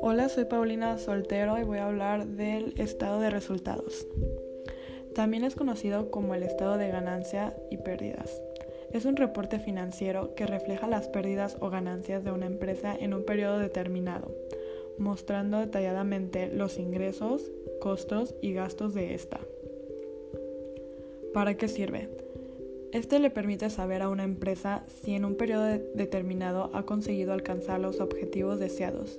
Hola, 0.00 0.28
soy 0.28 0.44
Paulina 0.44 0.98
Soltero 0.98 1.58
y 1.58 1.64
voy 1.64 1.78
a 1.78 1.86
hablar 1.86 2.26
del 2.26 2.78
estado 2.78 3.20
de 3.20 3.30
resultados. 3.30 4.06
También 5.14 5.44
es 5.44 5.54
conocido 5.54 6.10
como 6.10 6.34
el 6.34 6.42
estado 6.44 6.76
de 6.78 6.88
ganancia 6.88 7.56
y 7.70 7.78
pérdidas. 7.78 8.40
Es 8.92 9.04
un 9.04 9.16
reporte 9.16 9.58
financiero 9.58 10.34
que 10.34 10.46
refleja 10.46 10.86
las 10.86 11.08
pérdidas 11.08 11.56
o 11.60 11.70
ganancias 11.70 12.22
de 12.22 12.30
una 12.30 12.46
empresa 12.46 12.94
en 12.94 13.14
un 13.14 13.24
periodo 13.24 13.58
determinado, 13.58 14.34
mostrando 14.98 15.58
detalladamente 15.58 16.48
los 16.48 16.78
ingresos, 16.78 17.50
costos 17.80 18.34
y 18.42 18.52
gastos 18.52 18.94
de 18.94 19.14
esta. 19.14 19.40
¿Para 21.34 21.56
qué 21.56 21.66
sirve? 21.66 22.08
Este 22.92 23.18
le 23.18 23.30
permite 23.30 23.70
saber 23.70 24.02
a 24.02 24.10
una 24.10 24.22
empresa 24.22 24.82
si 24.86 25.14
en 25.14 25.24
un 25.24 25.36
periodo 25.36 25.64
determinado 25.94 26.70
ha 26.74 26.84
conseguido 26.84 27.32
alcanzar 27.32 27.80
los 27.80 28.00
objetivos 28.00 28.60
deseados. 28.60 29.18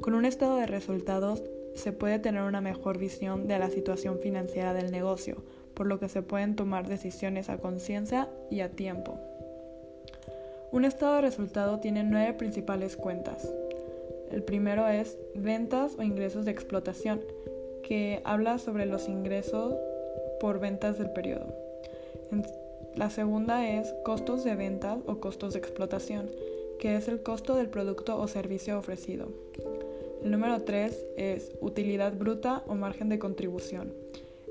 Con 0.00 0.14
un 0.14 0.24
estado 0.24 0.54
de 0.54 0.66
resultados 0.66 1.42
se 1.74 1.90
puede 1.90 2.20
tener 2.20 2.42
una 2.42 2.60
mejor 2.60 2.96
visión 2.96 3.48
de 3.48 3.58
la 3.58 3.70
situación 3.70 4.20
financiera 4.20 4.72
del 4.72 4.92
negocio, 4.92 5.42
por 5.74 5.88
lo 5.88 5.98
que 5.98 6.08
se 6.08 6.22
pueden 6.22 6.54
tomar 6.54 6.88
decisiones 6.88 7.48
a 7.48 7.58
conciencia 7.58 8.28
y 8.50 8.60
a 8.60 8.70
tiempo. 8.70 9.18
Un 10.70 10.84
estado 10.84 11.16
de 11.16 11.22
resultado 11.22 11.80
tiene 11.80 12.04
nueve 12.04 12.34
principales 12.34 12.96
cuentas. 12.96 13.52
El 14.30 14.44
primero 14.44 14.86
es 14.86 15.18
ventas 15.34 15.96
o 15.98 16.04
ingresos 16.04 16.44
de 16.44 16.52
explotación, 16.52 17.20
que 17.82 18.20
habla 18.22 18.58
sobre 18.58 18.86
los 18.86 19.08
ingresos 19.08 19.74
por 20.38 20.60
ventas 20.60 20.98
del 20.98 21.10
periodo. 21.10 21.52
La 22.98 23.10
segunda 23.10 23.64
es 23.64 23.94
costos 24.04 24.42
de 24.42 24.56
ventas 24.56 24.98
o 25.06 25.20
costos 25.20 25.52
de 25.52 25.60
explotación, 25.60 26.28
que 26.80 26.96
es 26.96 27.06
el 27.06 27.22
costo 27.22 27.54
del 27.54 27.68
producto 27.68 28.18
o 28.18 28.26
servicio 28.26 28.76
ofrecido. 28.76 29.28
El 30.24 30.32
número 30.32 30.62
3 30.62 31.06
es 31.16 31.52
utilidad 31.60 32.18
bruta 32.18 32.64
o 32.66 32.74
margen 32.74 33.08
de 33.08 33.20
contribución. 33.20 33.92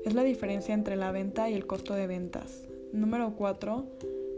Es 0.02 0.14
la 0.14 0.24
diferencia 0.24 0.72
entre 0.72 0.96
la 0.96 1.12
venta 1.12 1.50
y 1.50 1.54
el 1.54 1.66
costo 1.66 1.92
de 1.92 2.06
ventas. 2.06 2.64
Número 2.90 3.34
4 3.36 3.84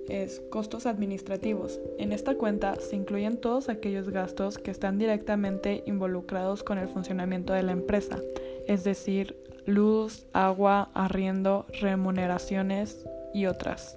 es 0.09 0.43
costos 0.51 0.87
administrativos. 0.87 1.79
En 1.97 2.11
esta 2.11 2.35
cuenta 2.35 2.75
se 2.81 2.97
incluyen 2.97 3.37
todos 3.37 3.69
aquellos 3.69 4.09
gastos 4.09 4.59
que 4.59 4.73
están 4.73 4.99
directamente 4.99 5.85
involucrados 5.87 6.65
con 6.65 6.79
el 6.79 6.89
funcionamiento 6.89 7.53
de 7.53 7.63
la 7.63 7.71
empresa, 7.71 8.19
es 8.67 8.83
decir, 8.83 9.37
luz, 9.71 10.27
agua, 10.33 10.91
arriendo, 10.95 11.67
remuneraciones 11.81 13.07
y 13.33 13.47
otras. 13.47 13.97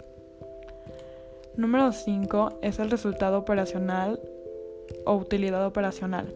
Número 1.55 1.91
5 1.91 2.59
es 2.61 2.79
el 2.79 2.89
resultado 2.89 3.37
operacional 3.37 4.19
o 5.05 5.15
utilidad 5.15 5.65
operacional. 5.65 6.33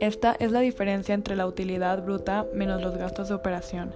Esta 0.00 0.36
es 0.38 0.50
la 0.50 0.60
diferencia 0.60 1.14
entre 1.14 1.36
la 1.36 1.46
utilidad 1.46 2.02
bruta 2.02 2.46
menos 2.52 2.82
los 2.82 2.96
gastos 2.96 3.28
de 3.28 3.34
operación. 3.34 3.94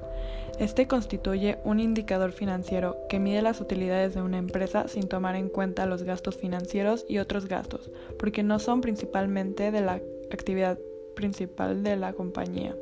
Este 0.59 0.87
constituye 0.87 1.59
un 1.65 1.81
indicador 1.81 2.33
financiero 2.33 2.97
que 3.09 3.19
mide 3.19 3.43
las 3.43 3.61
utilidades 3.61 4.15
de 4.15 4.23
una 4.23 4.39
empresa 4.39 4.89
sin 4.89 5.09
tomar 5.09 5.37
en 5.37 5.49
cuenta 5.49 5.87
los 5.87 6.03
gastos 6.03 6.37
financieros 6.37 7.05
y 7.09 7.19
otros 7.19 7.47
gastos, 7.47 7.91
porque 8.19 8.43
no 8.43 8.59
son 8.59 8.81
principalmente 8.81 9.71
de 9.71 9.81
la 9.81 10.01
actividad 10.31 10.79
principal 11.15 11.83
de 11.83 11.97
la 11.97 12.13
compañía. 12.13 12.77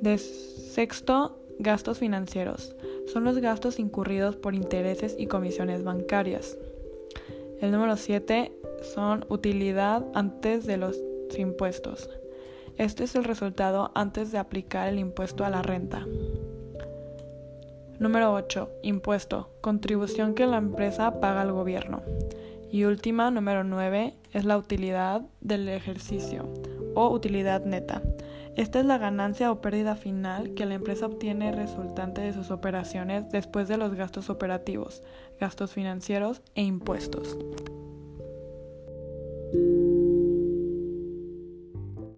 De 0.00 0.16
sexto, 0.18 1.38
gastos 1.58 1.98
financieros. 1.98 2.74
Son 3.12 3.24
los 3.24 3.38
gastos 3.38 3.78
incurridos 3.78 4.36
por 4.36 4.54
intereses 4.54 5.14
y 5.18 5.26
comisiones 5.26 5.84
bancarias. 5.84 6.56
El 7.60 7.70
número 7.70 7.96
7 7.96 8.50
son 8.94 9.26
utilidad 9.28 10.06
antes 10.14 10.64
de 10.64 10.78
los 10.78 10.98
impuestos. 11.36 12.08
Este 12.78 13.04
es 13.04 13.14
el 13.14 13.24
resultado 13.24 13.92
antes 13.94 14.32
de 14.32 14.38
aplicar 14.38 14.88
el 14.88 14.98
impuesto 14.98 15.44
a 15.44 15.50
la 15.50 15.60
renta. 15.60 16.06
Número 17.98 18.32
8. 18.32 18.70
Impuesto. 18.82 19.50
Contribución 19.60 20.34
que 20.34 20.46
la 20.46 20.56
empresa 20.56 21.20
paga 21.20 21.42
al 21.42 21.52
gobierno. 21.52 22.00
Y 22.72 22.84
última, 22.84 23.30
número 23.30 23.64
9, 23.64 24.14
es 24.32 24.46
la 24.46 24.56
utilidad 24.56 25.20
del 25.42 25.68
ejercicio 25.68 26.48
o 26.94 27.10
utilidad 27.10 27.66
neta. 27.66 28.00
Esta 28.56 28.80
es 28.80 28.86
la 28.86 28.98
ganancia 28.98 29.52
o 29.52 29.60
pérdida 29.60 29.94
final 29.94 30.54
que 30.54 30.66
la 30.66 30.74
empresa 30.74 31.06
obtiene 31.06 31.52
resultante 31.52 32.20
de 32.20 32.32
sus 32.32 32.50
operaciones 32.50 33.30
después 33.30 33.68
de 33.68 33.76
los 33.76 33.94
gastos 33.94 34.28
operativos, 34.28 35.02
gastos 35.38 35.72
financieros 35.72 36.42
e 36.54 36.62
impuestos. 36.62 37.38